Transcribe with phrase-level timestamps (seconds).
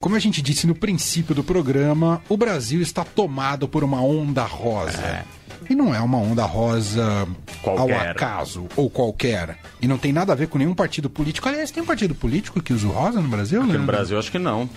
[0.00, 4.44] Como a gente disse no princípio do programa, o Brasil está tomado por uma onda
[4.44, 5.02] rosa.
[5.02, 5.24] É.
[5.68, 7.26] E não é uma onda rosa
[7.60, 7.82] qualquer.
[7.82, 9.58] ao acaso ou qualquer.
[9.82, 11.48] E não tem nada a ver com nenhum partido político.
[11.48, 13.60] Aliás, tem um partido político que usa o rosa no Brasil?
[13.60, 14.70] Aqui no Brasil acho que não.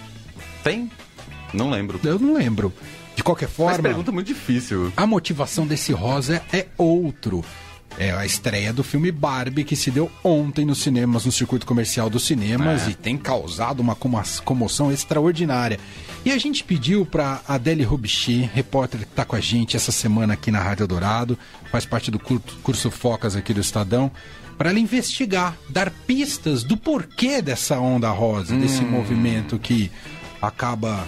[0.64, 0.90] Tem?
[1.54, 2.00] Não lembro.
[2.04, 2.74] Eu não lembro.
[3.16, 3.74] De qualquer forma.
[3.74, 4.92] Mas pergunta muito difícil.
[4.98, 7.46] A motivação desse rosa é outro.
[7.98, 12.10] É a estreia do filme Barbie que se deu ontem nos cinemas, no circuito comercial
[12.10, 12.92] dos cinemas é.
[12.92, 13.96] e tem causado uma
[14.44, 15.80] comoção extraordinária.
[16.24, 20.34] E a gente pediu para Adele Rubichi, repórter que está com a gente essa semana
[20.34, 21.38] aqui na Rádio Dourado,
[21.72, 24.12] faz parte do curso Focas aqui do Estadão,
[24.58, 28.60] para ela investigar, dar pistas do porquê dessa onda rosa, hum.
[28.60, 29.92] desse movimento que
[30.42, 31.08] acaba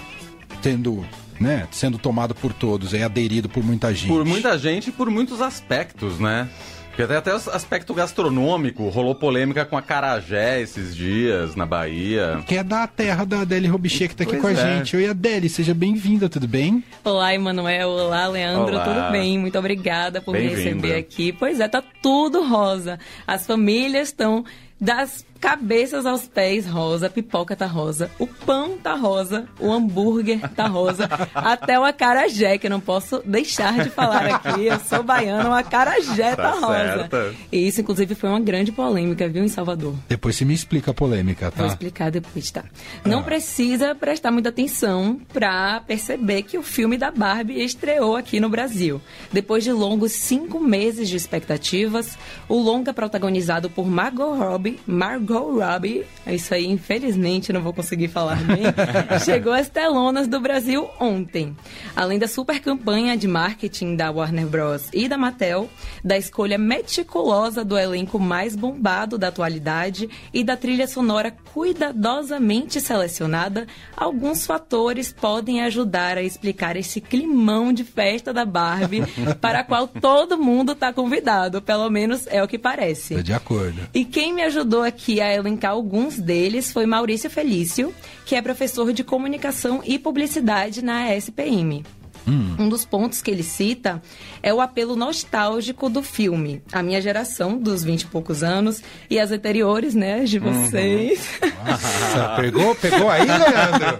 [0.61, 1.05] tendo
[1.40, 4.08] né, sendo tomado por todos, é aderido por muita gente.
[4.08, 6.50] Por muita gente e por muitos aspectos, né?
[6.94, 12.44] Porque até, até o aspecto gastronômico, rolou polêmica com a Carajé esses dias, na Bahia.
[12.46, 14.78] Que é da terra da Adele Robichê, que tá aqui pois com a é.
[14.78, 14.96] gente.
[14.96, 16.84] Oi, Adele, seja bem-vinda, tudo bem?
[17.04, 17.90] Olá, Emanuel.
[17.90, 18.75] Olá, Leandro.
[18.75, 18.84] Olá.
[18.84, 19.40] Tudo bem?
[19.40, 21.34] Muito obrigada por me receber aqui.
[21.34, 23.00] Pois é, tá tudo rosa.
[23.25, 24.45] As famílias estão
[24.80, 30.67] das cabeças aos pés rosa, pipoca tá rosa, o pão tá rosa, o hambúrguer tá
[30.67, 31.03] rosa,
[31.35, 34.67] até o acarajé, que eu não posso deixar de falar aqui.
[34.67, 37.35] Eu sou baiana, o acarajé tá, tá rosa.
[37.52, 39.94] E isso, inclusive, foi uma grande polêmica, viu, em Salvador.
[40.08, 41.57] Depois você me explica a polêmica, tá?
[41.57, 42.63] Vou explicar depois, tá?
[43.03, 43.23] Não ah.
[43.23, 49.02] precisa prestar muita atenção pra perceber que o filme da Barbie estreou aqui no Brasil.
[49.30, 55.59] Depois de longos cinco meses de expectativas, o longa protagonizado por Margot Robbie, Margot Margot
[55.59, 58.64] Robbie, é isso aí, infelizmente não vou conseguir falar bem,
[59.26, 61.56] chegou às telonas do Brasil ontem.
[61.95, 64.90] Além da super campanha de marketing da Warner Bros.
[64.94, 65.67] e da Mattel,
[66.03, 73.66] da escolha meticulosa do elenco mais bombado da atualidade e da trilha sonora cuidadosamente selecionada,
[73.97, 79.03] alguns fatores podem ajudar a explicar esse climão de festa da Barbie,
[79.42, 83.16] para a qual todo mundo está convidado, pelo menos é o que parece.
[83.16, 83.81] É de acordo.
[83.94, 87.94] E quem me ajudou aqui a elencar alguns deles foi Maurício Felício,
[88.25, 91.84] que é professor de comunicação e publicidade na SPM.
[92.28, 92.56] Hum.
[92.59, 94.01] Um dos pontos que ele cita
[94.41, 96.61] é o apelo nostálgico do filme.
[96.72, 100.51] A minha geração, dos 20 e poucos anos, e as anteriores, né, de uhum.
[100.51, 101.28] vocês.
[101.41, 102.35] Uhum.
[102.35, 104.00] pegou, pegou aí, Leandro?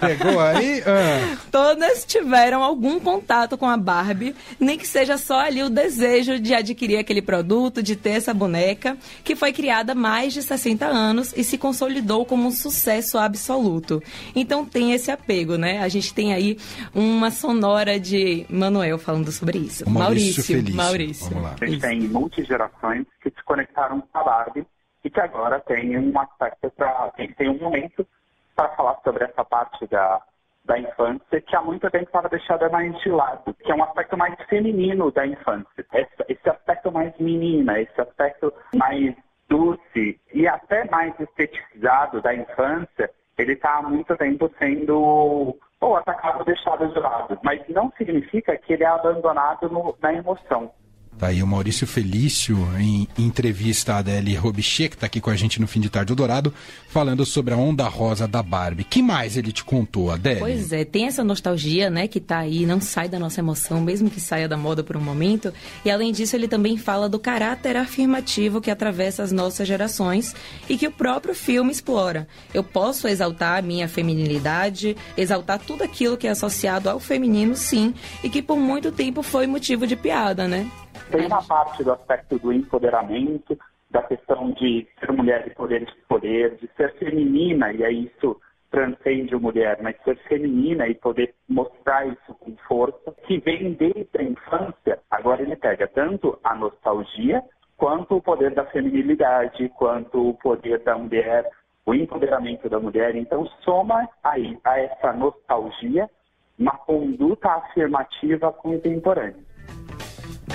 [0.00, 0.82] Pegou aí?
[0.86, 1.36] Ah.
[1.50, 6.54] Todas tiveram algum contato com a Barbie, nem que seja só ali o desejo de
[6.54, 11.32] adquirir aquele produto, de ter essa boneca, que foi criada há mais de 60 anos
[11.36, 14.02] e se consolidou como um sucesso absoluto.
[14.34, 15.80] Então tem esse apego, né?
[15.82, 16.58] A gente tem aí
[16.94, 19.88] uma sonora de Manuel falando sobre isso.
[19.90, 20.54] Maurício.
[20.54, 20.76] Maurício.
[20.76, 21.28] Maurício.
[21.30, 21.56] Vamos lá.
[21.60, 24.66] A gente tem multigerações que se conectaram com a Barbie
[25.04, 27.12] e que agora tem um aspecto para.
[27.36, 28.06] Tem um momento
[28.54, 30.22] para falar sobre essa parte da,
[30.64, 34.16] da infância que há muito tempo estava deixada mais de lado, que é um aspecto
[34.16, 35.84] mais feminino da infância.
[35.92, 39.14] Esse, esse aspecto mais menina, esse aspecto mais
[39.48, 46.40] doce e até mais estetizado da infância, ele está há muito tempo sendo ou atacado
[46.40, 47.38] ou deixado de lado.
[47.42, 50.70] Mas não significa que ele é abandonado no, na emoção.
[51.20, 55.36] Tá aí o Maurício Felício, em entrevista a Adele Robichê, que está aqui com a
[55.36, 56.50] gente no Fim de Tarde Dourado,
[56.88, 58.84] falando sobre a onda rosa da Barbie.
[58.84, 60.40] que mais ele te contou, Adele?
[60.40, 64.08] Pois é, tem essa nostalgia, né, que está aí, não sai da nossa emoção, mesmo
[64.08, 65.52] que saia da moda por um momento.
[65.84, 70.34] E além disso, ele também fala do caráter afirmativo que atravessa as nossas gerações
[70.70, 72.26] e que o próprio filme explora.
[72.54, 77.92] Eu posso exaltar a minha feminilidade, exaltar tudo aquilo que é associado ao feminino, sim,
[78.24, 80.66] e que por muito tempo foi motivo de piada, né?
[81.10, 83.58] Tem uma parte do aspecto do empoderamento,
[83.90, 88.40] da questão de ser mulher e poder de poder, de ser feminina, e aí isso
[88.70, 94.08] transcende a mulher, mas ser feminina e poder mostrar isso com força, que vem desde
[94.16, 97.42] a infância, agora ele pega tanto a nostalgia,
[97.76, 101.44] quanto o poder da feminilidade, quanto o poder da mulher,
[101.84, 103.16] o empoderamento da mulher.
[103.16, 106.08] Então, soma aí a essa nostalgia
[106.56, 109.50] uma conduta afirmativa contemporânea.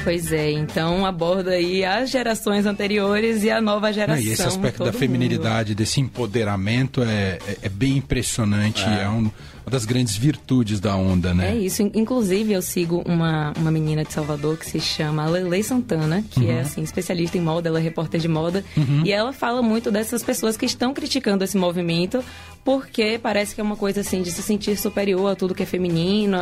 [0.03, 4.23] Pois é, então aborda aí as gerações anteriores e a nova geração.
[4.23, 5.77] e esse aspecto da feminilidade, mundo.
[5.77, 8.83] desse empoderamento é, é, é bem impressionante.
[8.83, 9.29] É, é um,
[9.65, 11.51] uma das grandes virtudes da onda, né?
[11.51, 11.81] É isso.
[11.93, 16.51] Inclusive, eu sigo uma, uma menina de Salvador que se chama Lele Santana, que é,
[16.51, 16.57] uhum.
[16.57, 18.63] é assim, especialista em moda, ela é repórter de moda.
[18.77, 19.01] Uhum.
[19.03, 22.23] E ela fala muito dessas pessoas que estão criticando esse movimento
[22.65, 25.65] porque parece que é uma coisa assim de se sentir superior a tudo que é
[25.67, 26.35] feminino,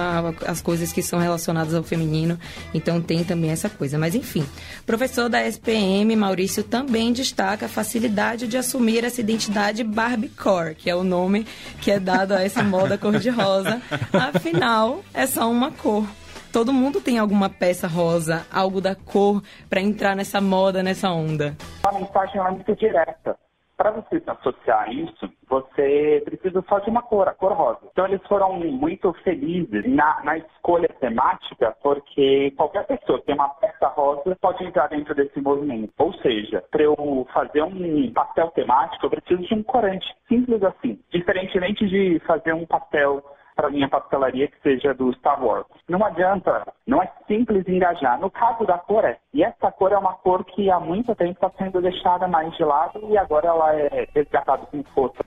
[0.48, 2.40] as coisas que são relacionadas ao feminino.
[2.74, 4.00] Então tem também essa coisa.
[4.00, 4.46] Mas enfim,
[4.86, 10.96] professor da SPM, Maurício, também destaca a facilidade de assumir essa identidade Barbiecore, que é
[10.96, 11.46] o nome
[11.82, 13.82] que é dado a essa moda cor-de-rosa.
[14.14, 16.08] Afinal, é só uma cor.
[16.54, 21.58] Todo mundo tem alguma peça rosa, algo da cor, para entrar nessa moda, nessa onda.
[21.84, 23.36] A mensagem é muito direta.
[23.78, 27.80] Para você associar isso, você precisa só de uma cor, a cor rosa.
[27.92, 33.50] Então eles foram muito felizes na, na escolha temática, porque qualquer pessoa que tem uma
[33.50, 35.92] peça rosa pode entrar dentro desse movimento.
[35.98, 40.06] Ou seja, para eu fazer um pastel temático, eu preciso de um corante.
[40.28, 41.00] Simples assim.
[41.12, 43.24] Diferentemente de fazer um pastel
[43.56, 45.66] para minha pastelaria que seja do Star Wars.
[45.88, 48.20] Não adianta, não é simples engajar.
[48.20, 49.18] No caso da cor é.
[49.34, 52.64] E essa cor é uma cor que há muito tempo está sendo deixada mais de
[52.64, 55.24] lado e agora ela é resgatada com força.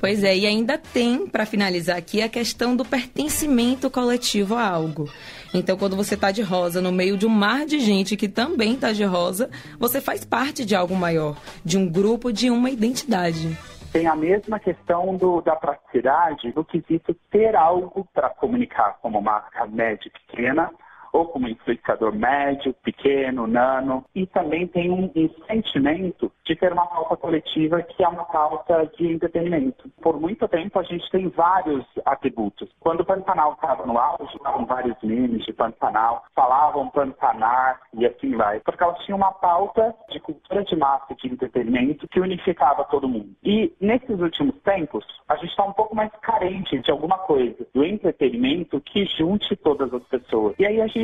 [0.00, 5.10] Pois é, e ainda tem, para finalizar aqui, a questão do pertencimento coletivo a algo.
[5.52, 8.74] Então, quando você está de rosa no meio de um mar de gente que também
[8.74, 13.58] está de rosa, você faz parte de algo maior, de um grupo, de uma identidade
[13.92, 19.66] tem a mesma questão do, da praticidade do quesito ter algo para comunicar como marca
[19.66, 20.70] média pequena
[21.12, 26.86] ou como influenciador médio, pequeno, nano, e também tem um, um, sentimento de ter uma
[26.86, 29.88] pauta coletiva que é uma pauta de entretenimento.
[30.00, 32.68] Por muito tempo a gente tem vários atributos.
[32.80, 38.36] Quando o Pantanal estava no auge, estavam vários memes de Pantanal, falavam Pantanar e assim
[38.36, 43.08] vai, porque elas tinham uma pauta de cultura de massa de entretenimento que unificava todo
[43.08, 43.30] mundo.
[43.42, 47.84] E nesses últimos tempos, a gente está um pouco mais carente de alguma coisa, do
[47.84, 50.54] entretenimento que junte todas as pessoas.
[50.58, 50.97] E aí a gente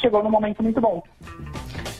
[0.00, 1.02] chegou num momento muito bom.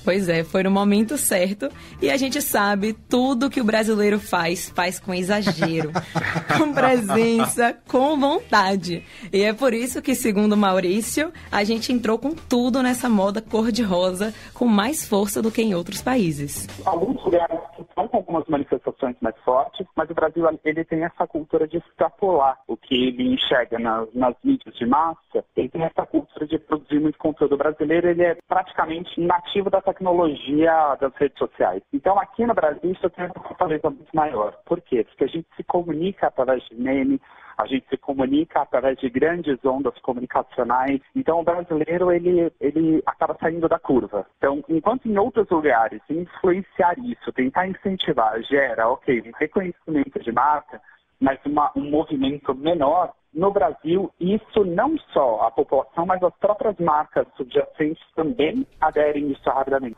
[0.05, 1.69] Pois é, foi no momento certo.
[2.00, 5.90] E a gente sabe, tudo que o brasileiro faz, faz com exagero,
[6.56, 9.02] com presença, com vontade.
[9.32, 14.32] E é por isso que, segundo Maurício, a gente entrou com tudo nessa moda cor-de-rosa,
[14.55, 16.69] com mais força do que em outros países.
[16.84, 21.67] Alguns lugares estão com algumas manifestações mais fortes, mas o Brasil ele tem essa cultura
[21.67, 25.44] de extrapolar o que ele enxerga nas, nas mídias de massa.
[25.56, 27.55] Ele tem essa cultura de produzir muito conteúdo.
[27.55, 31.82] O brasileiro ele é praticamente nativo da tecnologia das redes sociais.
[31.92, 34.52] Então, aqui no Brasil, isso tem uma fortaleza muito maior.
[34.64, 35.04] Por quê?
[35.04, 37.20] Porque a gente se comunica através de meme,
[37.56, 41.00] a gente se comunica através de grandes ondas comunicacionais.
[41.14, 44.26] Então, o brasileiro, ele, ele acaba saindo da curva.
[44.38, 50.80] Então, enquanto em outros lugares, influenciar isso, tentar incentivar, gera, ok, um reconhecimento de marca,
[51.18, 56.75] mas uma, um movimento menor, no Brasil, isso não só a população, mas as próprias
[56.79, 59.97] marcas subjacentes também aderem isso rapidamente.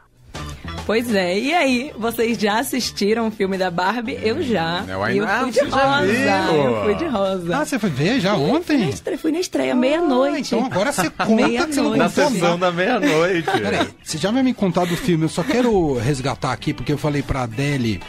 [0.84, 4.18] Pois é, e aí, vocês já assistiram o filme da Barbie?
[4.22, 4.82] Eu já.
[4.88, 6.54] Eu, eu fui de rosa.
[6.54, 7.56] Eu fui de rosa.
[7.58, 8.78] Ah, você foi ver já ontem?
[8.78, 10.54] Fui na estreia, fui na estreia meia-noite.
[10.54, 13.50] então agora você conta que você não Na sessão da meia-noite.
[13.50, 16.98] Peraí, você já vai me contar do filme, eu só quero resgatar aqui, porque eu
[16.98, 18.00] falei pra Adele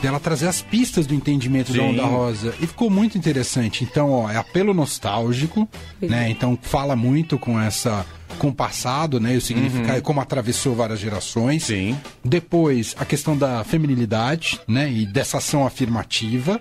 [0.00, 1.78] dela trazer as pistas do entendimento Sim.
[1.78, 2.54] da Onda Rosa.
[2.60, 3.84] E ficou muito interessante.
[3.84, 5.68] Então, ó, é apelo nostálgico,
[6.00, 6.30] né?
[6.30, 8.04] Então fala muito com essa
[8.38, 9.34] com o passado, né?
[9.34, 10.02] E o significado, uhum.
[10.02, 11.64] como atravessou várias gerações.
[11.64, 11.98] Sim.
[12.24, 14.90] Depois, a questão da feminilidade, né?
[14.90, 16.60] E dessa ação afirmativa.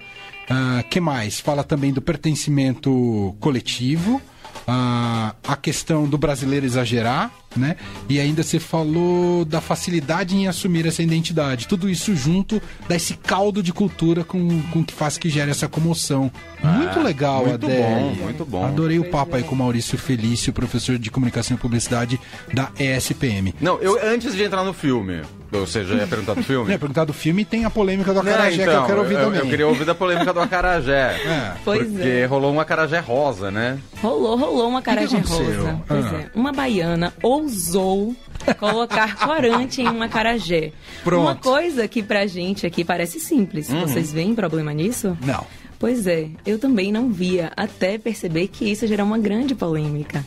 [0.50, 1.40] Uh, que mais?
[1.40, 4.22] Fala também do pertencimento coletivo.
[4.68, 7.75] Uh, a questão do brasileiro exagerar, né?
[8.07, 11.68] E ainda você falou da facilidade em assumir essa identidade.
[11.68, 15.68] Tudo isso junto dá esse caldo de cultura com, com que faz que gere essa
[15.68, 16.31] comoção.
[16.63, 17.81] Ah, muito legal, muito Adele.
[17.81, 18.65] Bom, muito bom.
[18.65, 22.19] Adorei o papo aí com o Maurício Felício, professor de comunicação e publicidade
[22.54, 23.54] da ESPM.
[23.61, 25.21] Não, eu antes de entrar no filme,
[25.52, 26.71] ou seja, ia perguntar do filme?
[26.71, 29.14] ia perguntar do filme e tem a polêmica do Acarajé então, que eu quero ouvir
[29.16, 29.40] eu, também.
[29.40, 31.21] Eu queria ouvir da polêmica do Acarajé.
[31.26, 31.54] é.
[31.64, 32.26] Pois porque é.
[32.26, 33.80] rolou um Acarajé rosa, né?
[34.02, 35.81] Rolou, rolou um Acarajé rosa.
[35.87, 36.16] Pois ah.
[36.16, 36.30] é.
[36.35, 37.14] Uma baiana
[37.47, 38.16] ousou
[38.59, 40.71] colocar corante em uma carajé.
[41.04, 41.21] Pronto.
[41.21, 43.69] Uma coisa que pra gente aqui parece simples.
[43.69, 43.81] Uhum.
[43.81, 45.18] Vocês veem problema nisso?
[45.25, 45.45] Não.
[45.80, 50.25] Pois é, eu também não via, até perceber que isso gerou uma grande polêmica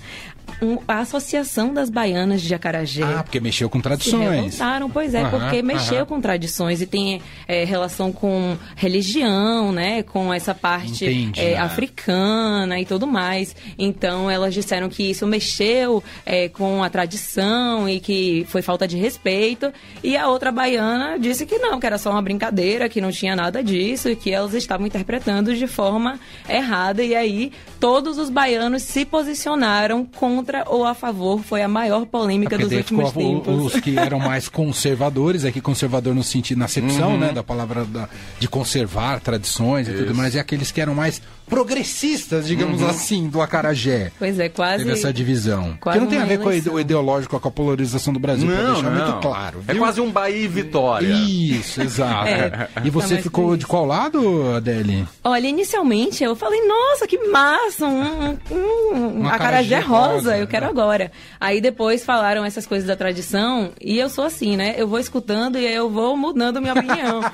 [0.62, 3.02] um, a Associação das Baianas de Acarajé.
[3.02, 4.54] Ah, porque mexeu com tradições.
[4.54, 10.02] Se pois é, porque mexeu com tradições e tem é, relação com religião, né?
[10.02, 11.58] Com essa parte Entendi, é, né?
[11.58, 13.54] africana e tudo mais.
[13.78, 18.96] Então elas disseram que isso mexeu é, com a tradição e que foi falta de
[18.96, 19.72] respeito.
[20.02, 23.36] E a outra baiana disse que não, que era só uma brincadeira, que não tinha
[23.36, 27.02] nada disso e que elas estavam interpretando de forma errada.
[27.02, 32.06] E aí todos os baianos se posicionaram contra contra ou a favor foi a maior
[32.06, 33.74] polêmica É dos últimos ficou tempos.
[33.74, 38.08] os que eram mais conservadores, aqui conservador no sentido, na acepção, né, da palavra da-
[38.38, 40.14] de conservar tradições e tudo Isso.
[40.14, 44.12] mais, e aqueles que eram mais progressistas, digamos assim, do acarajé.
[44.18, 44.84] Pois é, quase.
[44.84, 45.76] Teve essa divisão.
[45.80, 46.74] quase que não tem a ver com o ide- eleição.
[46.74, 49.04] o ideológico, com a polarização do Brasil, pra Não, deixar não.
[49.06, 49.62] muito claro.
[49.66, 49.82] É viu?
[49.82, 51.08] quase um Bahia e Vitória.
[51.12, 52.28] Isso, exato.
[52.28, 53.68] É, e você tá ficou de isso.
[53.68, 55.06] qual lado, Adele?
[55.24, 58.56] Olha, inicialmente eu falei, nossa, que massa, um, um,
[58.94, 61.10] um Um acarajé acarajé rosa, rosa, eu quero agora.
[61.40, 64.74] Aí depois falaram essas coisas da tradição e eu sou assim, né?
[64.76, 67.20] Eu vou escutando e aí eu vou mudando minha opinião.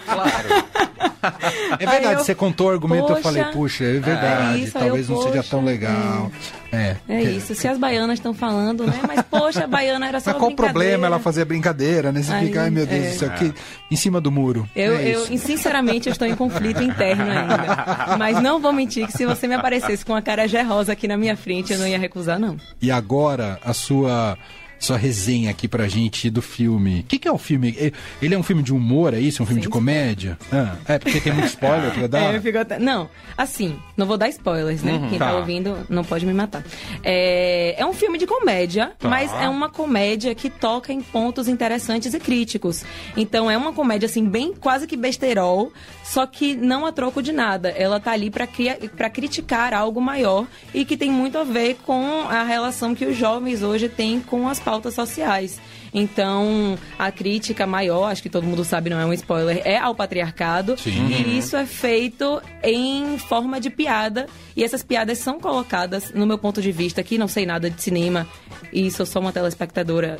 [1.81, 4.73] É verdade, eu- você contou o argumento, eu Poxa, falei, puxa, é verdade, é isso,
[4.79, 6.31] talvez eu, não seja poxa, tão legal.
[6.66, 9.01] É, É que- isso, se as baianas estão falando, né?
[9.07, 12.23] Mas poxa, a baiana era só Mas qual o problema ela fazer brincadeira, né?
[12.23, 13.11] Você Aí, fica, ai meu Deus é.
[13.11, 13.55] do céu, que
[13.91, 14.69] em cima do muro.
[14.75, 18.17] Eu, é eu, sinceramente, eu estou em conflito interno ainda.
[18.19, 21.17] Mas não vou mentir que se você me aparecesse com a carajé rosa aqui na
[21.17, 22.57] minha frente, eu não ia recusar, não.
[22.81, 24.37] E agora, a sua
[24.87, 27.01] sua resenha aqui pra gente do filme.
[27.01, 27.93] O que, que é o filme?
[28.23, 29.41] Ele é um filme de humor, é isso?
[29.41, 29.67] É um filme Sim.
[29.67, 30.39] de comédia?
[30.53, 32.17] Ah, é, porque tem muito spoiler pra dar.
[32.27, 32.59] É, eu fico.
[32.81, 35.07] Não, assim, não vou dar spoilers, né?
[35.11, 35.31] Quem tá.
[35.31, 35.37] Tá.
[35.37, 36.65] ouvindo não pode me matar.
[37.05, 39.09] É, é um filme de comédia, Tá.
[39.09, 42.85] mas é uma comédia que toca em pontos interessantes e críticos.
[43.17, 45.73] Então é uma comédia, assim, bem quase que besterol,
[46.05, 47.69] só que não a troco de nada.
[47.71, 48.79] Ela tá ali pra, cria...
[48.97, 53.17] pra criticar algo maior e que tem muito a ver com a relação que os
[53.17, 55.61] jovens hoje têm com as pautas sociais.
[55.93, 59.95] Então, a crítica maior, acho que todo mundo sabe, não é um spoiler, é ao
[59.95, 60.77] patriarcado.
[60.79, 61.09] Sim.
[61.09, 64.27] E isso é feito em forma de piada.
[64.55, 67.81] E essas piadas são colocadas, no meu ponto de vista, que não sei nada de
[67.81, 68.27] cinema
[68.73, 70.19] e sou só uma telespectadora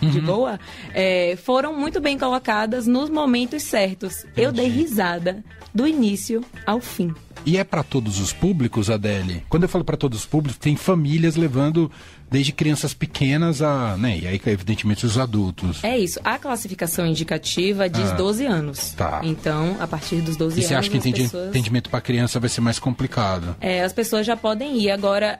[0.00, 0.58] de boa,
[0.92, 4.26] é, foram muito bem colocadas nos momentos certos.
[4.36, 5.42] Eu dei risada
[5.74, 7.14] do início ao fim.
[7.46, 9.44] E é pra todos os públicos, Adele?
[9.48, 11.90] Quando eu falo pra todos os públicos, tem famílias levando
[12.34, 15.84] desde crianças pequenas a, né, e aí evidentemente os adultos.
[15.84, 16.18] É isso.
[16.24, 18.14] A classificação indicativa diz Ah.
[18.14, 18.90] 12 anos.
[18.96, 19.20] Tá.
[19.22, 20.68] Então, a partir dos 12 E anos.
[20.68, 21.48] você acha que entendi- pessoas...
[21.50, 23.54] entendimento pra criança vai ser mais complicado?
[23.60, 24.90] É, as pessoas já podem ir.
[24.90, 25.38] Agora,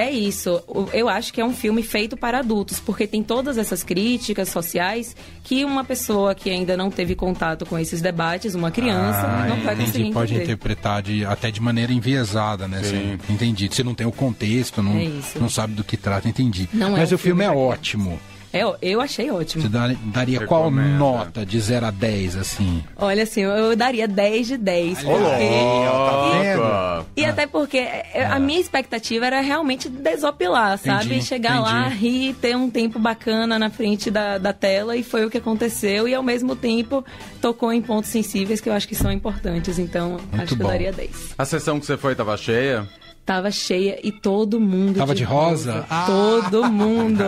[0.00, 0.62] é isso.
[0.92, 5.14] Eu acho que é um filme feito para adultos, porque tem todas essas críticas sociais
[5.44, 9.56] que uma pessoa que ainda não teve contato com esses debates, uma criança, Ah, não
[9.62, 10.12] vai conseguir entendi.
[10.12, 10.44] Pode entender.
[10.44, 12.82] interpretar de, até de maneira enviesada, né?
[12.82, 13.18] Sim.
[13.26, 13.68] Você, entendi.
[13.70, 16.68] Você não tem o contexto, não, É não sabe do que trata, entendi.
[16.72, 18.20] Não é Mas um o filme, filme é ótimo.
[18.52, 19.62] É, eu achei ótimo.
[19.62, 20.98] Você dá- daria qual Recomenda.
[20.98, 22.82] nota de 0 a 10, assim?
[22.96, 25.04] Olha, assim, eu eu daria 10 de 10.
[25.04, 25.48] Olha porque...
[25.48, 26.60] tá vendo?
[26.60, 27.06] Opa.
[27.16, 31.06] E até porque é, a minha expectativa era realmente desopilar, sabe?
[31.06, 31.96] Entendi, Chegar lá, entendi.
[32.28, 36.08] rir, ter um tempo bacana na frente da, da tela e foi o que aconteceu.
[36.08, 37.04] E ao mesmo tempo
[37.40, 39.78] tocou em pontos sensíveis que eu acho que são importantes.
[39.78, 40.64] Então acho que bom.
[40.64, 41.34] eu daria 10.
[41.38, 42.86] A sessão que você foi tava cheia?
[43.30, 44.96] Tava cheia e todo mundo.
[44.96, 45.86] Tava de rosa?
[45.88, 46.04] Ah!
[46.04, 47.22] Todo mundo.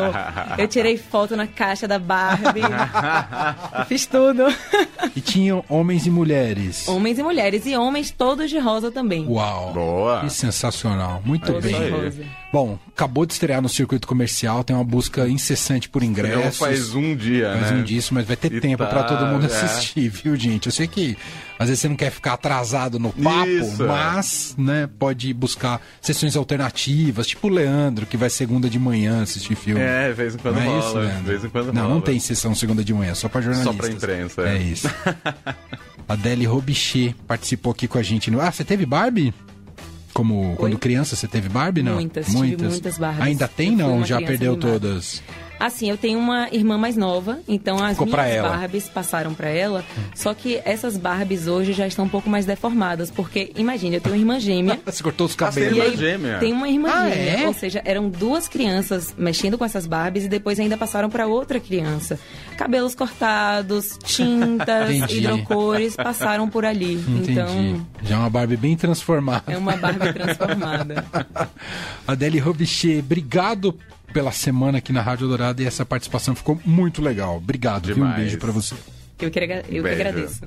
[0.58, 2.60] Eu tirei foto na caixa da Barbie.
[3.86, 4.42] Fiz tudo.
[5.14, 6.88] E tinham homens e mulheres.
[6.88, 7.64] Homens e mulheres.
[7.66, 9.24] E homens todos de rosa também.
[9.28, 9.72] Uau!
[9.72, 10.20] Boa.
[10.22, 11.22] Que sensacional.
[11.24, 12.26] Muito Todos bem.
[12.52, 16.58] Bom, acabou de estrear no circuito comercial, tem uma busca incessante por Não ingressos.
[16.58, 17.78] faz um dia, Mais né?
[17.78, 19.46] um disso, mas vai ter E tempo tá, pra todo mundo é.
[19.46, 20.66] assistir, viu, gente?
[20.66, 21.16] Eu sei que
[21.58, 23.86] às vezes você não quer ficar atrasado no papo, Isso, é.
[23.86, 29.54] mas, né, pode buscar sessões alternativas, tipo o Leandro, que vai segunda de manhã assistir
[29.54, 29.80] filme.
[29.80, 30.78] É, de vez em quando não é rola.
[30.80, 31.20] isso, Leandro?
[31.22, 31.94] de vez em quando Não, rola.
[31.94, 33.74] não tem sessão segunda de manhã, só pra jornalistas.
[33.76, 34.58] Só pra imprensa, É, é.
[34.62, 34.88] isso.
[36.08, 38.30] Adele Robichê participou aqui com a gente.
[38.30, 39.32] no- Ah, você teve Barbie?
[40.12, 41.94] Como quando criança você teve Barbie, não?
[41.94, 43.24] Muitas, tive muitas Barbies.
[43.24, 44.04] Ainda tem, Eu não?
[44.04, 45.22] Já perdeu todas?
[45.64, 48.42] Assim, eu tenho uma irmã mais nova, então as Ficou minhas.
[48.42, 49.84] Barbies passaram pra ela.
[50.12, 54.16] Só que essas Barbies hoje já estão um pouco mais deformadas, porque imagina, eu tenho
[54.16, 54.80] uma irmã gêmea.
[54.84, 55.70] Você cortou os Ah, cabelos.
[55.78, 56.38] Irmã aí gêmea?
[56.38, 57.46] tem uma irmã Ah, gêmea, é?
[57.46, 61.60] ou seja, eram duas crianças mexendo com essas Barbies e depois ainda passaram pra outra
[61.60, 62.18] criança.
[62.58, 65.18] Cabelos cortados, tintas, Entendi.
[65.18, 66.94] hidrocores passaram por ali.
[66.94, 67.32] Entendi.
[67.32, 69.44] Então, Já é uma Barbie bem transformada.
[69.46, 71.04] é uma Barbie transformada.
[72.06, 73.78] Adele Robichê, obrigado
[74.12, 77.36] pela semana aqui na Rádio Dourada e essa participação ficou muito legal.
[77.36, 78.04] Obrigado, viu?
[78.04, 78.74] Um beijo pra você.
[79.20, 80.42] Eu que, eu que agradeço.